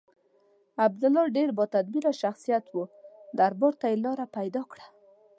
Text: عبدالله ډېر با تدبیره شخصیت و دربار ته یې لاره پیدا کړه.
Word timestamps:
عبدالله 0.85 1.23
ډېر 1.35 1.49
با 1.57 1.65
تدبیره 1.75 2.11
شخصیت 2.21 2.65
و 2.75 2.79
دربار 3.37 3.73
ته 3.81 3.85
یې 3.91 3.97
لاره 4.05 4.25
پیدا 4.37 4.61
کړه. 4.71 4.85